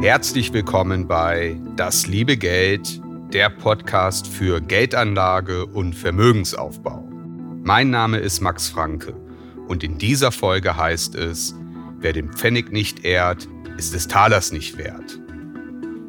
[0.00, 3.02] Herzlich willkommen bei Das liebe Geld,
[3.32, 7.02] der Podcast für Geldanlage und Vermögensaufbau.
[7.64, 9.12] Mein Name ist Max Franke
[9.66, 11.52] und in dieser Folge heißt es,
[11.98, 15.18] wer den Pfennig nicht ehrt, ist des Talers nicht wert.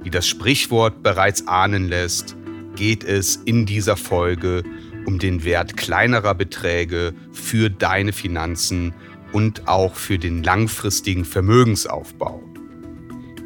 [0.03, 2.37] Wie das Sprichwort bereits ahnen lässt,
[2.75, 4.61] geht es in dieser Folge
[5.07, 8.93] um den Wert kleinerer Beträge für deine Finanzen
[9.31, 12.48] und auch für den langfristigen Vermögensaufbau.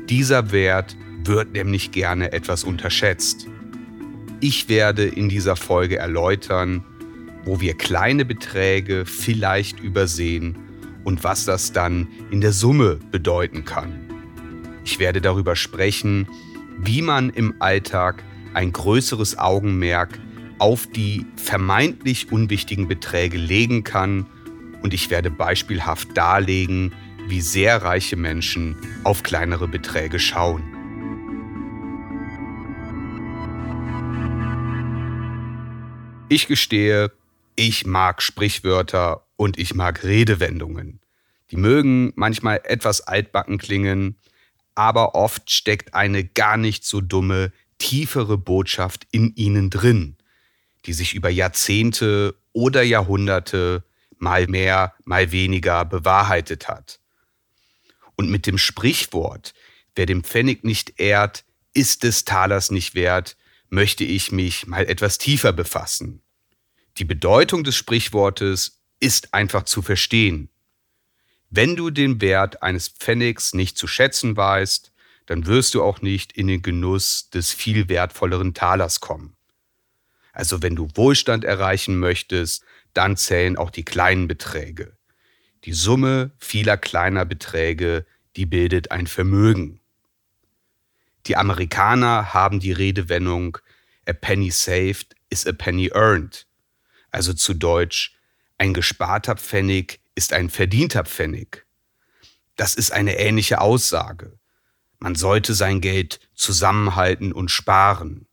[0.09, 3.47] Dieser Wert wird nämlich gerne etwas unterschätzt.
[4.41, 6.83] Ich werde in dieser Folge erläutern,
[7.45, 10.57] wo wir kleine Beträge vielleicht übersehen
[11.05, 13.93] und was das dann in der Summe bedeuten kann.
[14.83, 16.27] Ich werde darüber sprechen,
[16.77, 20.19] wie man im Alltag ein größeres Augenmerk
[20.59, 24.25] auf die vermeintlich unwichtigen Beträge legen kann
[24.81, 26.91] und ich werde beispielhaft darlegen,
[27.27, 30.63] wie sehr reiche Menschen auf kleinere Beträge schauen.
[36.29, 37.11] Ich gestehe,
[37.55, 40.99] ich mag Sprichwörter und ich mag Redewendungen.
[41.51, 44.17] Die mögen manchmal etwas altbacken klingen,
[44.73, 50.17] aber oft steckt eine gar nicht so dumme, tiefere Botschaft in ihnen drin,
[50.85, 53.83] die sich über Jahrzehnte oder Jahrhunderte
[54.17, 56.99] mal mehr, mal weniger bewahrheitet hat.
[58.15, 59.53] Und mit dem Sprichwort,
[59.95, 63.37] wer dem Pfennig nicht ehrt, ist des Talers nicht wert,
[63.69, 66.21] möchte ich mich mal etwas tiefer befassen.
[66.97, 70.49] Die Bedeutung des Sprichwortes ist einfach zu verstehen.
[71.49, 74.91] Wenn du den Wert eines Pfennigs nicht zu schätzen weißt,
[75.25, 79.35] dann wirst du auch nicht in den Genuss des viel wertvolleren Talers kommen.
[80.33, 84.97] Also wenn du Wohlstand erreichen möchtest, dann zählen auch die kleinen Beträge.
[85.65, 88.05] Die Summe vieler kleiner Beträge,
[88.35, 89.79] die bildet ein Vermögen.
[91.27, 93.57] Die Amerikaner haben die Redewendung
[94.07, 96.45] A penny saved is a penny earned.
[97.11, 98.15] Also zu Deutsch,
[98.57, 101.65] ein gesparter Pfennig ist ein verdienter Pfennig.
[102.55, 104.37] Das ist eine ähnliche Aussage.
[104.99, 108.27] Man sollte sein Geld zusammenhalten und sparen.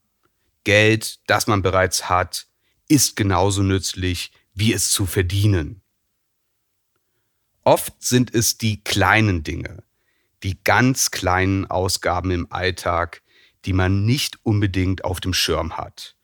[0.63, 2.47] Geld, das man bereits hat,
[2.87, 5.81] ist genauso nützlich, wie es zu verdienen.
[7.63, 9.83] Oft sind es die kleinen Dinge,
[10.43, 13.21] die ganz kleinen Ausgaben im Alltag,
[13.65, 16.15] die man nicht unbedingt auf dem Schirm hat,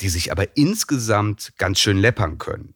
[0.00, 2.74] die sich aber insgesamt ganz schön läppern können.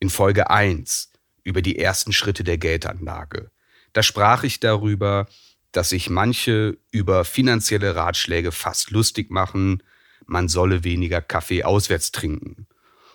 [0.00, 3.50] In Folge 1 über die ersten Schritte der Geldanlage,
[3.92, 5.26] da sprach ich darüber,
[5.72, 9.82] dass sich manche über finanzielle Ratschläge fast lustig machen,
[10.26, 12.66] man solle weniger Kaffee auswärts trinken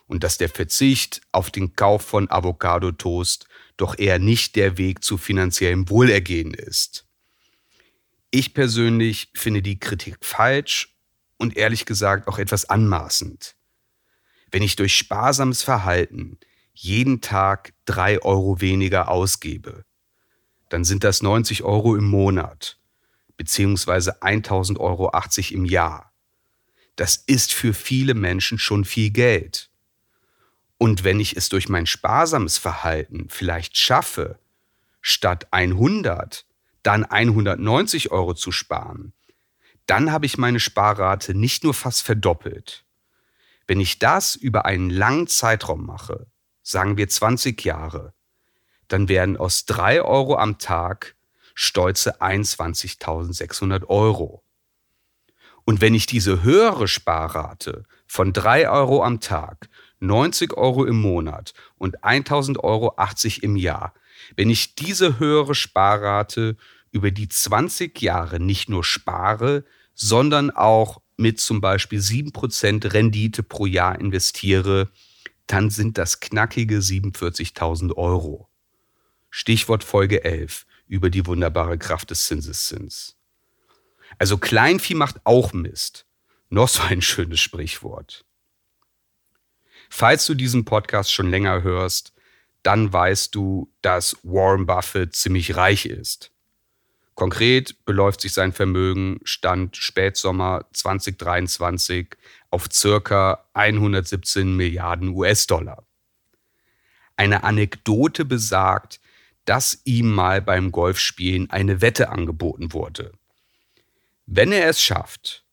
[0.10, 3.48] und dass der Verzicht auf den Kauf von Avocado-Toast
[3.78, 7.06] doch eher nicht der Weg zu finanziellem Wohlergehen ist.
[8.32, 10.98] Ich persönlich finde die Kritik falsch
[11.38, 13.56] und ehrlich gesagt auch etwas anmaßend.
[14.52, 16.40] Wenn ich durch sparsames Verhalten
[16.74, 19.86] jeden Tag drei Euro weniger ausgebe,
[20.70, 22.80] dann sind das 90 Euro im Monat
[23.38, 26.12] beziehungsweise 1000 Euro 80 im Jahr.
[26.96, 29.69] Das ist für viele Menschen schon viel Geld.
[30.80, 34.40] Und wenn ich es durch mein sparsames Verhalten vielleicht schaffe,
[35.02, 36.46] statt 100
[36.84, 39.12] dann 190 Euro zu sparen,
[39.88, 42.86] dann habe ich meine Sparrate nicht nur fast verdoppelt.
[43.68, 46.28] Wenn ich das über einen langen Zeitraum mache,
[46.64, 48.14] sagen wir 20 Jahre,
[48.88, 51.18] dann werden aus 3 Euro am Tag
[51.56, 54.44] stolze 21.600 Euro.
[55.66, 59.68] Und wenn ich diese höhere Sparrate von 3 Euro am Tag
[60.00, 63.94] 90 Euro im Monat und 1000 Euro 80 im Jahr,
[64.36, 66.56] wenn ich diese höhere Sparrate
[66.92, 73.66] über die 20 Jahre nicht nur spare, sondern auch mit zum Beispiel 7% Rendite pro
[73.66, 74.90] Jahr investiere,
[75.48, 78.48] dann sind das knackige 47.000 Euro.
[79.30, 83.18] Stichwort Folge 11 über die wunderbare Kraft des Zinseszins.
[84.18, 86.06] Also Kleinvieh macht auch Mist.
[86.50, 88.26] Noch so ein schönes Sprichwort.
[89.90, 92.14] Falls du diesen Podcast schon länger hörst,
[92.64, 96.32] dann weißt du, dass Warren Buffett ziemlich reich ist.
[97.16, 102.16] Konkret beläuft sich sein Vermögen Stand Spätsommer 2023
[102.50, 105.84] auf circa 117 Milliarden US-Dollar.
[107.18, 109.02] Eine Anekdote besagt,
[109.44, 113.12] dass ihm mal beim Golfspielen eine Wette angeboten wurde.
[114.26, 115.44] Wenn er es schafft,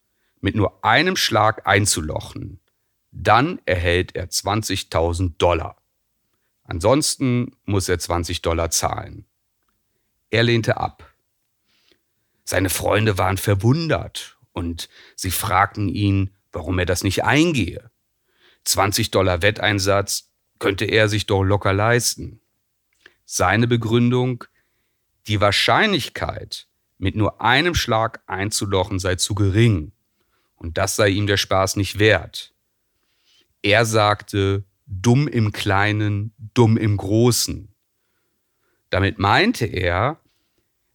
[0.41, 2.61] mit nur einem Schlag einzulochen,
[3.23, 5.77] dann erhält er 20.000 Dollar.
[6.65, 9.25] Ansonsten muss er 20 Dollar zahlen.
[10.31, 11.13] Er lehnte ab.
[12.45, 17.91] Seine Freunde waren verwundert und sie fragten ihn, warum er das nicht eingehe.
[18.65, 22.41] 20 Dollar Wetteinsatz könnte er sich doch locker leisten.
[23.25, 24.45] Seine Begründung,
[25.27, 26.67] die Wahrscheinlichkeit,
[26.99, 29.93] mit nur einem Schlag einzulochen, sei zu gering.
[30.57, 32.55] Und das sei ihm der Spaß nicht wert.
[33.67, 37.75] Er sagte, dumm im Kleinen, dumm im Großen.
[38.91, 40.21] Damit meinte er,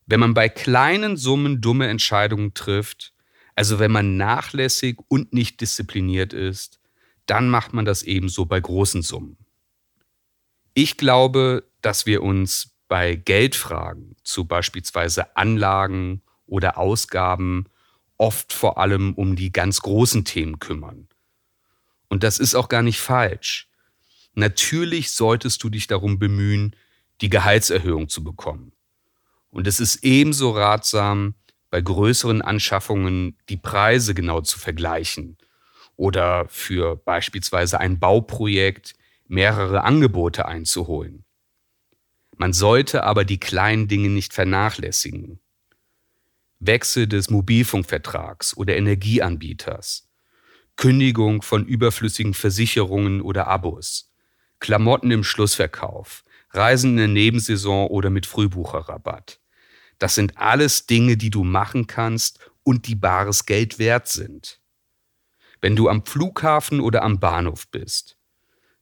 [0.06, 3.14] wenn man bei kleinen Summen dumme Entscheidungen trifft,
[3.56, 6.80] also wenn man nachlässig und nicht diszipliniert ist,
[7.26, 9.36] dann macht man das ebenso bei großen Summen.
[10.74, 17.66] Ich glaube, dass wir uns bei Geldfragen zu beispielsweise Anlagen oder Ausgaben
[18.16, 21.10] oft vor allem um die ganz großen Themen kümmern.
[22.12, 23.70] Und das ist auch gar nicht falsch.
[24.34, 26.76] Natürlich solltest du dich darum bemühen,
[27.22, 28.74] die Gehaltserhöhung zu bekommen.
[29.50, 31.36] Und es ist ebenso ratsam,
[31.70, 35.38] bei größeren Anschaffungen die Preise genau zu vergleichen
[35.96, 38.94] oder für beispielsweise ein Bauprojekt
[39.30, 41.24] mehrere Angebote einzuholen.
[42.36, 45.40] Man sollte aber die kleinen Dinge nicht vernachlässigen.
[46.60, 50.11] Wechsel des Mobilfunkvertrags oder Energieanbieters,
[50.82, 54.12] Kündigung von überflüssigen Versicherungen oder Abos,
[54.60, 59.40] Klamotten im Schlussverkauf, Reisen in der Nebensaison oder mit Frühbucherrabatt.
[60.00, 64.60] Das sind alles Dinge, die du machen kannst und die bares Geld wert sind.
[65.62, 68.18] Wenn du am Flughafen oder am Bahnhof bist,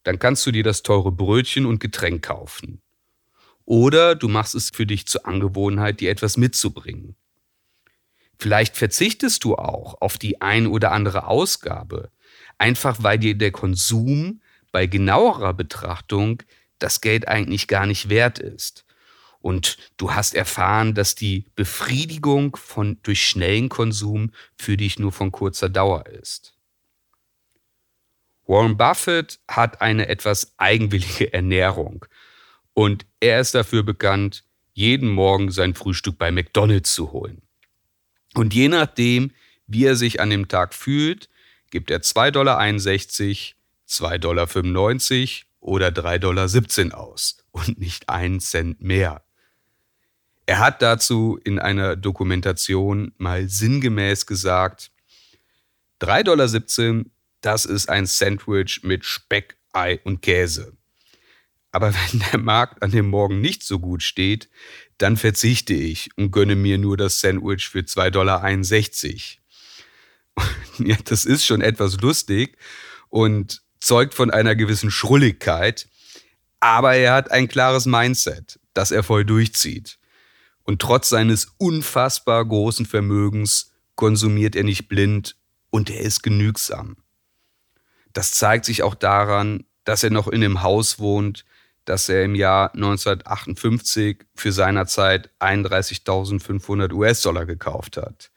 [0.04, 2.82] dann kannst du dir das teure Brötchen und Getränk kaufen.
[3.66, 7.18] Oder du machst es für dich zur Angewohnheit, dir etwas mitzubringen.
[8.40, 12.10] Vielleicht verzichtest du auch auf die ein oder andere Ausgabe,
[12.58, 14.42] einfach weil dir der Konsum
[14.72, 16.42] bei genauerer Betrachtung
[16.80, 18.86] das Geld eigentlich gar nicht wert ist
[19.42, 25.32] und du hast erfahren, dass die Befriedigung von, durch schnellen Konsum für dich nur von
[25.32, 26.54] kurzer Dauer ist.
[28.46, 32.06] Warren Buffett hat eine etwas eigenwillige Ernährung
[32.74, 34.44] und er ist dafür bekannt,
[34.74, 37.42] jeden Morgen sein Frühstück bei McDonald's zu holen.
[38.34, 39.32] Und je nachdem,
[39.68, 41.30] wie er sich an dem Tag fühlt,
[41.72, 42.60] gibt er 2,61 Dollar,
[43.88, 44.48] 2,95 Dollar
[45.62, 46.20] oder 3,17
[46.90, 49.24] Dollar aus und nicht einen Cent mehr.
[50.46, 54.92] Er hat dazu in einer Dokumentation mal sinngemäß gesagt,
[56.02, 57.06] 3,17 Dollar,
[57.42, 60.74] das ist ein Sandwich mit Speck, Ei und Käse.
[61.72, 64.50] Aber wenn der Markt an dem Morgen nicht so gut steht,
[64.98, 68.44] dann verzichte ich und gönne mir nur das Sandwich für 2,61 Dollar.
[70.80, 72.58] Ja, das ist schon etwas lustig
[73.10, 75.90] und zeugt von einer gewissen Schrulligkeit,
[76.62, 80.00] aber er hat ein klares Mindset, das er voll durchzieht.
[80.64, 85.36] Und trotz seines unfassbar großen Vermögens konsumiert er nicht blind
[85.72, 86.96] und er ist genügsam.
[88.14, 91.44] Das zeigt sich auch daran, dass er noch in dem Haus wohnt,
[91.90, 98.30] das er im Jahr 1958 für seiner Zeit 31.500 US-Dollar gekauft hat.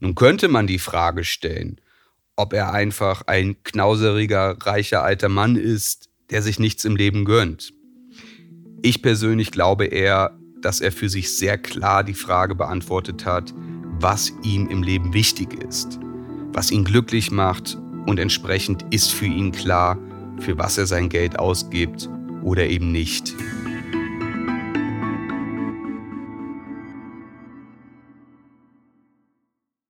[0.00, 1.82] Nun könnte man die Frage stellen,
[2.34, 7.74] ob er einfach ein knauseriger, reicher alter Mann ist, der sich nichts im Leben gönnt.
[8.80, 13.52] Ich persönlich glaube eher, dass er für sich sehr klar die Frage beantwortet hat,
[14.00, 15.98] was ihm im Leben wichtig ist,
[16.54, 19.98] was ihn glücklich macht und entsprechend ist für ihn klar,
[20.38, 22.08] für was er sein Geld ausgibt
[22.46, 23.34] oder eben nicht.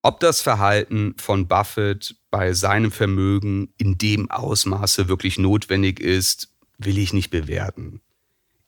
[0.00, 6.48] Ob das Verhalten von Buffett bei seinem Vermögen in dem Ausmaße wirklich notwendig ist,
[6.78, 8.00] will ich nicht bewerten.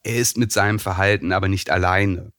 [0.03, 2.31] Er ist mit seinem Verhalten aber nicht alleine.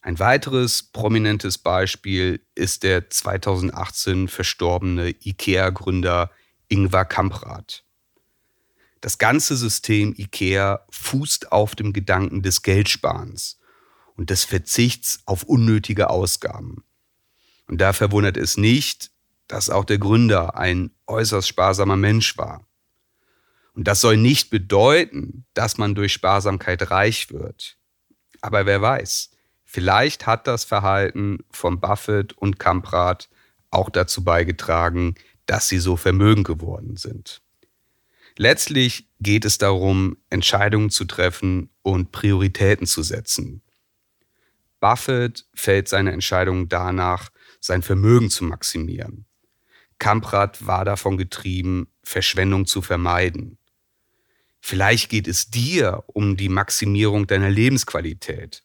[0.00, 6.30] Ein weiteres prominentes Beispiel ist der 2018 verstorbene IKEA-Gründer
[6.68, 7.83] Ingvar Kamprad.
[9.04, 13.60] Das ganze System IKEA fußt auf dem Gedanken des Geldsparens
[14.16, 16.84] und des Verzichts auf unnötige Ausgaben.
[17.66, 19.10] Und da verwundert es nicht,
[19.46, 22.66] dass auch der Gründer ein äußerst sparsamer Mensch war.
[23.74, 27.76] Und das soll nicht bedeuten, dass man durch Sparsamkeit reich wird.
[28.40, 29.32] Aber wer weiß,
[29.64, 33.28] vielleicht hat das Verhalten von Buffett und Kamprad
[33.68, 37.43] auch dazu beigetragen, dass sie so vermögend geworden sind.
[38.36, 43.62] Letztlich geht es darum, Entscheidungen zu treffen und Prioritäten zu setzen.
[44.80, 49.24] Buffett fällt seine Entscheidungen danach, sein Vermögen zu maximieren.
[49.98, 53.56] Kamprad war davon getrieben, Verschwendung zu vermeiden.
[54.60, 58.64] Vielleicht geht es dir um die Maximierung deiner Lebensqualität,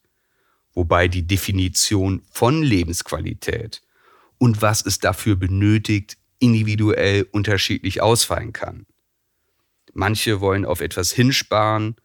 [0.74, 3.82] wobei die Definition von Lebensqualität
[4.38, 8.86] und was es dafür benötigt, individuell unterschiedlich ausfallen kann.
[10.00, 11.98] Manche wollen auf etwas hinsparen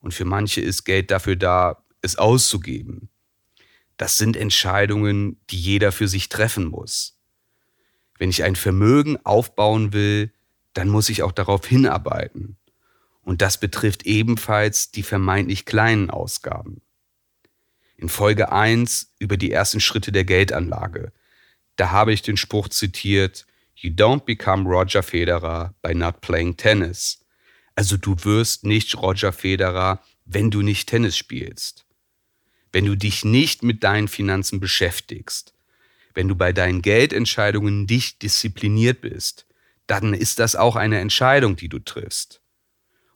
[0.00, 3.08] und für manche ist Geld dafür da, es auszugeben.
[3.96, 7.18] Das sind Entscheidungen, die jeder für sich treffen muss.
[8.18, 10.30] Wenn ich ein Vermögen aufbauen will,
[10.74, 12.58] dann muss ich auch darauf hinarbeiten.
[13.22, 16.82] Und das betrifft ebenfalls die vermeintlich kleinen Ausgaben.
[17.96, 21.12] In Folge 1 über die ersten Schritte der Geldanlage,
[21.76, 27.24] da habe ich den Spruch zitiert, You don't become Roger Federer by not playing tennis.
[27.78, 31.86] Also du wirst nicht Roger Federer, wenn du nicht Tennis spielst.
[32.72, 35.54] Wenn du dich nicht mit deinen Finanzen beschäftigst,
[36.12, 39.46] wenn du bei deinen Geldentscheidungen nicht diszipliniert bist,
[39.86, 42.40] dann ist das auch eine Entscheidung, die du triffst.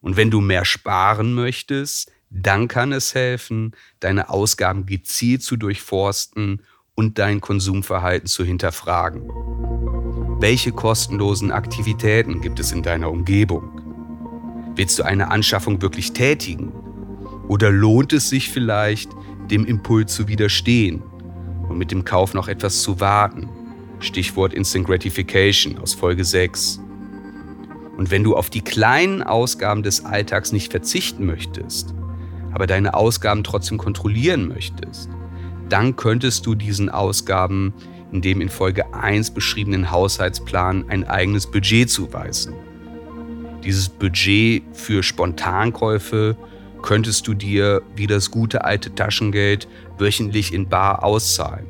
[0.01, 6.63] Und wenn du mehr sparen möchtest, dann kann es helfen, deine Ausgaben gezielt zu durchforsten
[6.95, 9.29] und dein Konsumverhalten zu hinterfragen.
[10.41, 13.82] Welche kostenlosen Aktivitäten gibt es in deiner Umgebung?
[14.75, 16.73] Willst du eine Anschaffung wirklich tätigen?
[17.49, 19.11] Oder lohnt es sich vielleicht,
[19.51, 21.03] dem Impuls zu widerstehen
[21.69, 23.51] und mit dem Kauf noch etwas zu warten?
[24.01, 26.81] Stichwort Instant Gratification aus Folge 6.
[27.99, 31.95] Und wenn du auf die kleinen Ausgaben des Alltags nicht verzichten möchtest,
[32.53, 35.11] aber deine Ausgaben trotzdem kontrollieren möchtest,
[35.69, 37.75] dann könntest du diesen Ausgaben
[38.11, 42.55] in dem in Folge 1 beschriebenen Haushaltsplan ein eigenes Budget zuweisen.
[43.65, 46.37] Dieses Budget für Spontankäufe
[46.83, 51.67] könntest du dir wie das gute alte Taschengeld wöchentlich in Bar auszahlen.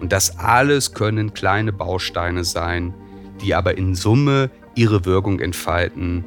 [0.00, 2.94] Und das alles können kleine Bausteine sein,
[3.40, 6.24] die aber in Summe ihre Wirkung entfalten,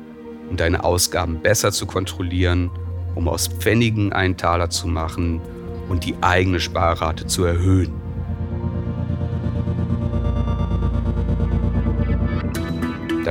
[0.50, 2.72] um deine Ausgaben besser zu kontrollieren,
[3.16, 5.40] um aus Pfennigen einen Taler zu machen
[5.88, 8.03] und die eigene Sparrate zu erhöhen.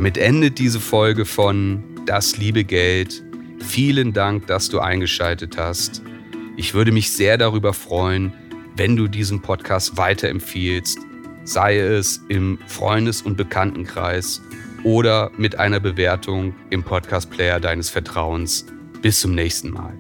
[0.03, 3.23] Damit endet diese Folge von Das liebe Geld.
[3.61, 6.03] Vielen Dank, dass du eingeschaltet hast.
[6.57, 8.33] Ich würde mich sehr darüber freuen,
[8.77, 10.99] wenn du diesen Podcast weiterempfiehlst,
[11.45, 14.43] sei es im Freundes- und Bekanntenkreis
[14.83, 18.67] oder mit einer Bewertung im Podcast-Player deines Vertrauens.
[19.03, 19.97] Bis zum nächsten Mal.